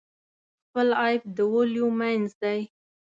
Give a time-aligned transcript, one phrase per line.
[0.65, 2.59] خپل عیب د ولیو منځ دی.